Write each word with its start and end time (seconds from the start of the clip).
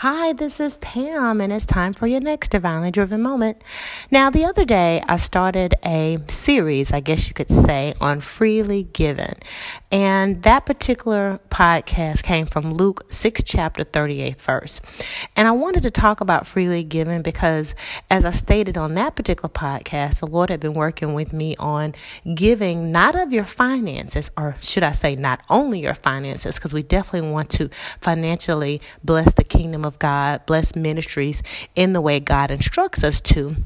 Hi, 0.00 0.32
this 0.32 0.60
is 0.60 0.78
Pam, 0.78 1.42
and 1.42 1.52
it's 1.52 1.66
time 1.66 1.92
for 1.92 2.06
your 2.06 2.20
next 2.20 2.52
Divinely 2.52 2.90
Driven 2.90 3.20
Moment. 3.20 3.60
Now, 4.10 4.30
the 4.30 4.46
other 4.46 4.64
day, 4.64 5.04
I 5.06 5.16
started 5.16 5.74
a 5.84 6.16
series, 6.30 6.90
I 6.90 7.00
guess 7.00 7.28
you 7.28 7.34
could 7.34 7.50
say, 7.50 7.92
on 8.00 8.20
freely 8.20 8.84
given. 8.94 9.34
And 9.92 10.42
that 10.44 10.64
particular 10.64 11.38
podcast 11.50 12.22
came 12.22 12.46
from 12.46 12.72
Luke 12.72 13.04
6, 13.10 13.42
chapter 13.42 13.84
38 13.84 14.40
verse. 14.40 14.80
And 15.36 15.46
I 15.46 15.50
wanted 15.50 15.82
to 15.82 15.90
talk 15.90 16.22
about 16.22 16.46
freely 16.46 16.82
given 16.82 17.20
because, 17.20 17.74
as 18.08 18.24
I 18.24 18.30
stated 18.30 18.78
on 18.78 18.94
that 18.94 19.16
particular 19.16 19.50
podcast, 19.50 20.20
the 20.20 20.26
Lord 20.26 20.48
had 20.48 20.60
been 20.60 20.72
working 20.72 21.12
with 21.12 21.34
me 21.34 21.56
on 21.56 21.94
giving 22.34 22.90
not 22.90 23.16
of 23.16 23.34
your 23.34 23.44
finances, 23.44 24.30
or 24.34 24.56
should 24.62 24.82
I 24.82 24.92
say, 24.92 25.14
not 25.14 25.42
only 25.50 25.80
your 25.80 25.92
finances, 25.92 26.54
because 26.54 26.72
we 26.72 26.82
definitely 26.82 27.30
want 27.30 27.50
to 27.50 27.68
financially 28.00 28.80
bless 29.04 29.34
the 29.34 29.44
kingdom 29.44 29.84
of 29.84 29.89
of 29.90 29.98
God, 29.98 30.46
bless 30.46 30.76
ministries 30.76 31.42
in 31.74 31.92
the 31.92 32.00
way 32.00 32.20
God 32.20 32.52
instructs 32.52 33.02
us 33.02 33.20
to. 33.22 33.56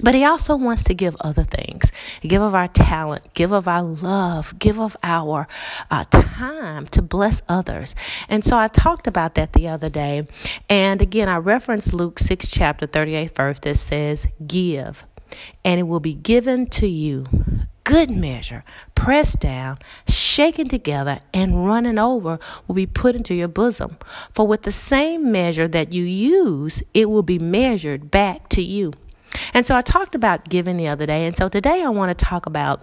But 0.00 0.14
he 0.14 0.24
also 0.24 0.56
wants 0.56 0.84
to 0.84 0.94
give 0.94 1.16
other 1.20 1.42
things. 1.42 1.90
Give 2.22 2.40
of 2.40 2.54
our 2.54 2.68
talent, 2.68 3.34
give 3.34 3.52
of 3.52 3.66
our 3.66 3.82
love, 3.82 4.56
give 4.58 4.78
of 4.78 4.96
our 5.02 5.48
uh, 5.90 6.04
time 6.10 6.86
to 6.88 7.02
bless 7.02 7.42
others. 7.48 7.94
And 8.28 8.44
so 8.44 8.56
I 8.56 8.68
talked 8.68 9.06
about 9.06 9.34
that 9.34 9.52
the 9.52 9.68
other 9.68 9.90
day. 9.90 10.26
And 10.70 11.02
again, 11.02 11.28
I 11.28 11.36
referenced 11.36 11.92
Luke 11.92 12.20
6, 12.20 12.48
chapter 12.48 12.86
38, 12.86 13.34
verse 13.34 13.60
that 13.60 13.76
says, 13.76 14.26
Give, 14.46 15.04
and 15.64 15.80
it 15.80 15.84
will 15.84 16.00
be 16.00 16.14
given 16.14 16.66
to 16.66 16.86
you 16.86 17.26
good 17.88 18.10
measure, 18.10 18.62
pressed 18.94 19.40
down, 19.40 19.78
shaken 20.06 20.68
together, 20.68 21.20
and 21.32 21.66
running 21.66 21.98
over 21.98 22.38
will 22.66 22.74
be 22.74 22.86
put 22.86 23.16
into 23.16 23.34
your 23.34 23.48
bosom. 23.48 23.96
For 24.30 24.46
with 24.46 24.64
the 24.64 24.72
same 24.72 25.32
measure 25.32 25.66
that 25.66 25.90
you 25.90 26.04
use, 26.04 26.82
it 26.92 27.08
will 27.08 27.22
be 27.22 27.38
measured 27.38 28.10
back 28.10 28.50
to 28.50 28.60
you. 28.60 28.92
And 29.54 29.64
so 29.64 29.74
I 29.74 29.80
talked 29.80 30.14
about 30.14 30.50
giving 30.50 30.76
the 30.76 30.86
other 30.86 31.06
day. 31.06 31.26
And 31.26 31.34
so 31.34 31.48
today 31.48 31.82
I 31.82 31.88
want 31.88 32.16
to 32.16 32.24
talk 32.24 32.44
about 32.44 32.82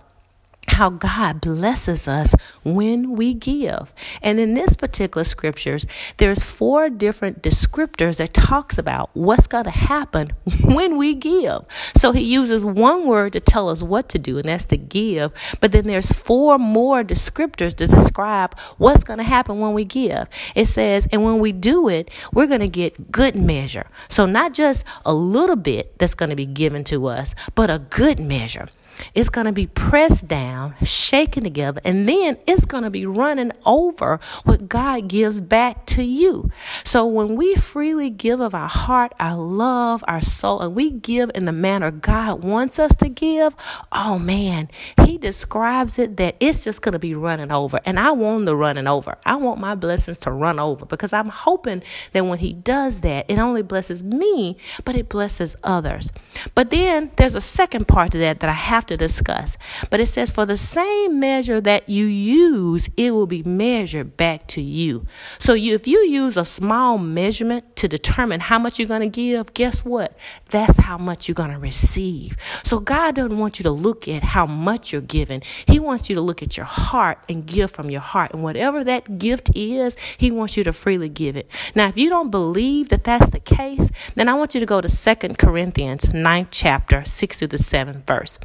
how 0.76 0.90
God 0.90 1.40
blesses 1.40 2.06
us 2.06 2.36
when 2.64 3.16
we 3.16 3.34
give. 3.34 3.94
And 4.22 4.42
in 4.42 4.56
this 4.56 4.76
particular 4.76 5.24
scriptures, 5.24 5.88
there's 6.18 6.44
four 6.44 6.90
different 6.90 7.42
descriptors 7.42 8.18
that 8.18 8.34
talks 8.34 8.78
about 8.78 9.10
what's 9.14 9.48
going 9.48 9.64
to 9.64 9.70
happen 9.70 10.34
when 10.64 10.98
we 10.98 11.14
give. 11.14 11.64
So 11.96 12.12
he 12.12 12.22
uses 12.22 12.66
one 12.66 13.08
word 13.08 13.34
to 13.34 13.40
tell 13.40 13.70
us 13.70 13.82
what 13.82 14.10
to 14.10 14.20
do, 14.20 14.38
and 14.38 14.50
that's 14.50 14.66
to 14.66 14.78
give. 14.78 15.32
But 15.62 15.72
then 15.72 15.88
there's 15.88 16.12
four 16.12 16.58
more 16.58 17.06
descriptors 17.06 17.74
to 17.76 17.88
describe 17.88 18.60
what's 18.78 19.06
going 19.06 19.20
to 19.20 19.24
happen 19.24 19.60
when 19.60 19.74
we 19.74 19.86
give. 19.86 20.28
It 20.56 20.68
says, 20.68 21.08
and 21.14 21.24
when 21.24 21.40
we 21.40 21.54
do 21.54 21.88
it, 21.88 22.12
we're 22.34 22.48
going 22.48 22.60
to 22.60 22.68
get 22.68 23.12
good 23.12 23.38
measure. 23.38 23.88
So 24.10 24.26
not 24.26 24.54
just 24.54 24.84
a 25.06 25.14
little 25.14 25.56
bit 25.56 25.98
that's 26.00 26.16
going 26.16 26.32
to 26.32 26.36
be 26.36 26.46
given 26.46 26.84
to 26.86 27.08
us, 27.08 27.34
but 27.56 27.70
a 27.72 27.80
good 27.80 28.20
measure. 28.20 28.68
It's 29.14 29.30
going 29.30 29.46
to 29.46 29.54
be 29.54 29.68
pressed 29.68 30.28
down, 30.28 30.76
shaken 30.84 31.44
together, 31.44 31.82
and 31.84 32.08
then 32.08 32.38
it's 32.48 32.66
going 32.66 32.84
to 32.84 32.90
be 32.90 33.06
running 33.06 33.52
over 33.66 34.20
what 34.44 34.70
God 34.70 35.08
gives 35.08 35.40
back 35.40 35.86
to 35.88 36.04
you. 36.04 36.52
So 36.84 37.06
when 37.06 37.36
we 37.36 37.56
freely 37.56 38.10
give 38.10 38.40
of 38.40 38.54
our 38.54 38.68
heart, 38.68 39.14
our 39.20 39.38
love, 39.38 40.04
our 40.08 40.22
soul, 40.22 40.62
and 40.62 40.76
we 40.76 40.92
give 40.92 41.32
in 41.36 41.46
the 41.46 41.52
manner 41.52 41.92
God 41.92 42.44
wants 42.44 42.80
us 42.80 42.96
to 42.98 43.10
give, 43.10 43.56
oh 43.92 44.20
man, 44.20 44.70
He 45.04 45.18
describes 45.18 46.00
it 46.00 46.18
that 46.18 46.36
it's 46.40 46.64
just 46.64 46.82
going 46.82 46.94
to 46.94 47.00
be 47.00 47.16
running 47.16 47.52
over. 47.52 47.80
And 47.86 48.00
I 48.00 48.12
want 48.12 48.46
the 48.46 48.56
running 48.56 48.88
over. 48.88 49.18
I 49.26 49.36
want 49.36 49.60
my 49.60 49.76
blessings 49.76 50.20
to 50.20 50.32
run 50.32 50.60
over 50.60 50.86
because 50.86 51.14
I'm 51.14 51.30
hoping 51.30 51.84
that 52.14 52.26
when 52.26 52.40
He 52.40 52.54
does 52.54 53.02
that, 53.02 53.26
it 53.30 53.40
only 53.40 53.62
blesses 53.62 54.04
me, 54.04 54.58
but 54.84 54.96
it 54.96 55.10
blesses 55.10 55.56
others. 55.64 56.12
But 56.54 56.70
then 56.70 57.12
there's 57.18 57.36
a 57.36 57.42
second 57.42 57.88
part 57.88 58.12
to 58.12 58.18
that 58.20 58.40
that 58.40 58.50
I 58.50 58.54
have 58.54 58.85
to 58.88 58.98
discuss. 58.98 59.58
But 59.90 60.00
it 60.00 60.08
says, 60.08 60.32
For 60.32 60.46
the 60.46 60.58
same 60.58 61.20
measure 61.20 61.62
that 61.62 61.90
you 61.90 62.06
use, 62.06 62.90
it 62.98 63.12
will 63.12 63.28
be 63.28 63.44
measured 63.44 64.18
back 64.18 64.48
to 64.48 64.62
you. 64.62 65.06
So 65.40 65.54
you, 65.54 65.76
if 65.76 65.88
you 65.88 66.00
use 66.00 66.38
a 66.38 66.46
small 66.46 66.98
measurement 66.98 67.76
to 67.78 67.88
determine 67.88 68.40
how 68.40 68.60
much 68.60 68.80
you're 68.80 68.88
going 68.88 69.02
to 69.02 69.08
give, 69.08 69.54
guess 69.54 69.84
what? 69.84 70.18
That's 70.50 70.78
how 70.78 70.98
much 70.98 71.28
you're 71.28 71.36
going 71.36 71.52
to 71.52 71.60
receive. 71.60 72.38
So 72.64 72.80
God 72.80 73.16
doesn't 73.16 73.38
want 73.38 73.60
you 73.60 73.64
to 73.64 73.72
look 73.72 74.08
at 74.08 74.24
how 74.24 74.46
much 74.46 74.92
you're 74.92 75.02
giving. 75.02 75.42
He 75.68 75.80
wants 75.80 76.10
you 76.10 76.16
to 76.16 76.22
look 76.22 76.42
at 76.42 76.58
your 76.58 76.66
heart 76.66 77.20
and 77.30 77.46
give 77.46 77.72
from 77.72 77.90
your 77.90 78.02
heart. 78.02 78.34
And 78.34 78.44
whatever 78.44 78.84
that 78.84 79.18
gift 79.18 79.50
is, 79.56 79.96
He 80.18 80.32
wants 80.32 80.58
you 80.58 80.64
to 80.64 80.74
freely 80.74 81.10
give 81.10 81.36
it. 81.36 81.50
Now, 81.74 81.88
if 81.88 81.98
you 81.98 82.10
don't 82.10 82.32
believe 82.32 82.90
that 82.90 83.04
that's 83.04 83.30
the 83.32 83.40
case, 83.40 83.90
then 84.16 84.30
I 84.30 84.34
want 84.34 84.54
you 84.54 84.60
to 84.60 84.66
go 84.66 84.82
to 84.82 84.90
Second 84.90 85.38
Corinthians 85.38 86.06
9th 86.06 86.48
chapter, 86.52 87.04
6 87.06 87.40
to 87.40 87.48
the 87.48 87.58
7th 87.58 88.06
verse. 88.06 88.40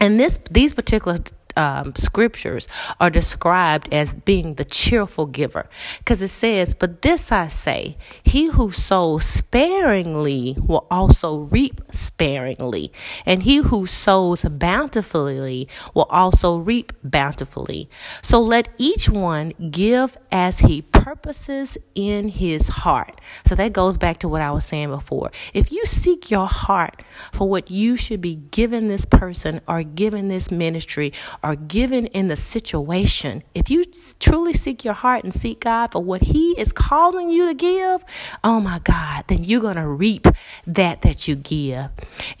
And 0.00 0.18
this 0.18 0.38
these 0.50 0.74
particular 0.74 1.18
um, 1.56 1.94
scriptures 1.96 2.66
are 3.00 3.10
described 3.10 3.92
as 3.92 4.12
being 4.12 4.54
the 4.54 4.64
cheerful 4.64 5.26
giver. 5.26 5.68
Because 5.98 6.20
it 6.22 6.28
says, 6.28 6.74
But 6.74 7.02
this 7.02 7.32
I 7.32 7.48
say, 7.48 7.96
he 8.22 8.46
who 8.46 8.70
sows 8.70 9.24
sparingly 9.24 10.56
will 10.58 10.86
also 10.90 11.36
reap 11.38 11.80
sparingly, 11.92 12.92
and 13.26 13.42
he 13.42 13.56
who 13.56 13.86
sows 13.86 14.42
bountifully 14.42 15.68
will 15.94 16.08
also 16.10 16.56
reap 16.56 16.92
bountifully. 17.02 17.88
So 18.22 18.40
let 18.40 18.68
each 18.78 19.08
one 19.08 19.52
give 19.70 20.16
as 20.30 20.60
he 20.60 20.82
purposes 20.82 21.76
in 21.94 22.28
his 22.28 22.68
heart. 22.68 23.20
So 23.46 23.54
that 23.54 23.72
goes 23.72 23.96
back 23.96 24.18
to 24.18 24.28
what 24.28 24.40
I 24.40 24.50
was 24.50 24.64
saying 24.64 24.90
before. 24.90 25.30
If 25.52 25.70
you 25.70 25.84
seek 25.86 26.30
your 26.30 26.46
heart 26.46 27.02
for 27.32 27.48
what 27.48 27.70
you 27.70 27.96
should 27.96 28.20
be 28.20 28.36
giving 28.36 28.88
this 28.88 29.04
person 29.04 29.60
or 29.68 29.82
giving 29.82 30.28
this 30.28 30.50
ministry 30.50 31.12
are 31.44 31.54
given 31.54 32.06
in 32.06 32.28
the 32.28 32.36
situation, 32.36 33.42
if 33.54 33.70
you 33.70 33.84
truly 34.18 34.54
seek 34.54 34.84
your 34.84 34.94
heart 34.94 35.22
and 35.22 35.32
seek 35.32 35.60
God 35.60 35.92
for 35.92 36.02
what 36.02 36.22
He 36.22 36.58
is 36.58 36.72
calling 36.72 37.30
you 37.30 37.46
to 37.46 37.54
give, 37.54 38.04
oh 38.42 38.60
my 38.60 38.78
God, 38.80 39.24
then 39.28 39.44
you're 39.44 39.60
going 39.60 39.76
to 39.76 39.86
reap 39.86 40.26
that 40.66 41.02
that 41.02 41.28
you 41.28 41.36
give. 41.36 41.90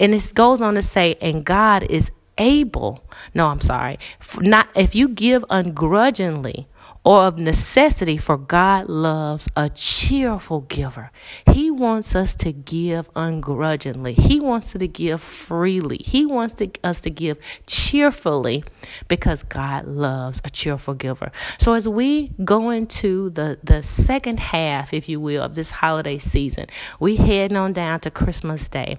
And 0.00 0.14
it 0.14 0.32
goes 0.34 0.60
on 0.60 0.74
to 0.74 0.82
say, 0.82 1.16
and 1.20 1.44
God 1.44 1.84
is 1.84 2.10
able, 2.38 3.04
no, 3.34 3.48
I'm 3.48 3.60
sorry, 3.60 3.98
not 4.40 4.68
if 4.74 4.94
you 4.94 5.08
give 5.08 5.44
ungrudgingly 5.50 6.66
or 7.04 7.24
of 7.24 7.36
necessity, 7.36 8.16
for 8.16 8.38
God 8.38 8.88
loves 8.88 9.46
a 9.54 9.68
cheerful 9.68 10.62
giver. 10.62 11.10
He 11.52 11.70
wants 11.70 12.14
us 12.14 12.34
to 12.36 12.52
give 12.52 13.10
ungrudgingly. 13.14 14.14
He 14.14 14.40
wants 14.40 14.74
us 14.74 14.78
to 14.78 14.88
give 14.88 15.20
freely. 15.20 15.98
He 15.98 16.24
wants 16.24 16.54
to, 16.54 16.70
us 16.82 17.02
to 17.02 17.10
give 17.10 17.38
cheerfully 17.66 18.64
because 19.06 19.42
God 19.42 19.86
loves 19.86 20.40
a 20.44 20.50
cheerful 20.50 20.94
giver. 20.94 21.30
So 21.58 21.74
as 21.74 21.86
we 21.86 22.32
go 22.42 22.70
into 22.70 23.30
the, 23.30 23.58
the 23.62 23.82
second 23.82 24.40
half, 24.40 24.94
if 24.94 25.06
you 25.08 25.20
will, 25.20 25.42
of 25.42 25.54
this 25.54 25.70
holiday 25.70 26.18
season, 26.18 26.66
we 27.00 27.16
heading 27.16 27.58
on 27.58 27.74
down 27.74 28.00
to 28.00 28.10
Christmas 28.10 28.68
Day. 28.70 28.96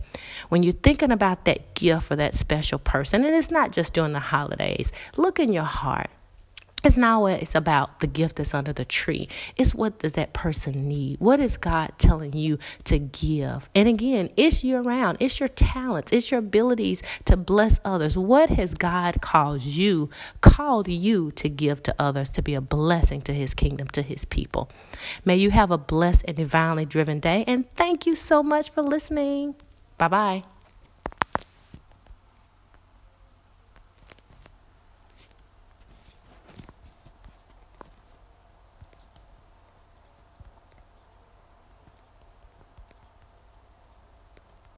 When 0.50 0.62
you're 0.62 0.74
thinking 0.74 1.12
about 1.12 1.46
that 1.46 1.74
gift 1.74 2.04
for 2.04 2.16
that 2.16 2.36
special 2.36 2.78
person, 2.78 3.26
and 3.26 3.36
it's 3.36 3.50
not 3.50 3.72
just 3.72 3.96
during 3.96 4.14
the 4.14 4.20
holidays, 4.20 4.92
look 5.18 5.40
in 5.40 5.52
your 5.52 5.64
heart. 5.64 6.10
It's 6.86 6.98
not 6.98 7.22
what 7.22 7.42
it's 7.42 7.56
about 7.56 8.00
the 8.00 8.06
gift 8.06 8.36
that's 8.36 8.54
under 8.54 8.72
the 8.72 8.86
tree. 8.86 9.28
It's 9.58 9.74
what 9.74 9.98
does 9.98 10.14
that 10.14 10.34
person 10.34 10.88
need? 10.88 11.20
What 11.20 11.40
is 11.40 11.58
God 11.58 11.94
telling 11.98 12.34
you 12.34 12.60
to 12.84 13.00
give? 13.00 13.68
And 13.74 13.90
again, 13.90 14.30
it's 14.38 14.64
year 14.64 14.82
round. 14.82 15.18
It's 15.20 15.40
your 15.40 15.50
talents. 15.50 16.12
It's 16.12 16.30
your 16.30 16.42
abilities 16.42 17.02
to 17.26 17.38
bless 17.38 17.80
others. 17.84 18.16
What 18.16 18.52
has 18.52 18.76
God 18.76 19.20
called 19.20 19.64
you, 19.64 20.12
called 20.42 20.88
you 20.88 21.32
to 21.32 21.50
give 21.50 21.82
to 21.84 21.96
others, 21.98 22.30
to 22.34 22.44
be 22.44 22.54
a 22.54 22.62
blessing 22.62 23.24
to 23.24 23.34
his 23.34 23.56
kingdom, 23.56 23.88
to 23.88 24.04
his 24.04 24.24
people? 24.26 24.70
May 25.26 25.38
you 25.38 25.50
have 25.50 25.72
a 25.72 25.80
blessed 25.80 26.26
and 26.28 26.38
divinely 26.38 26.86
driven 26.86 27.20
day. 27.20 27.46
And 27.48 27.66
thank 27.76 28.06
you 28.06 28.14
so 28.14 28.44
much 28.44 28.70
for 28.70 28.84
listening. 28.84 29.56
Bye 29.98 30.08
bye. 30.08 30.55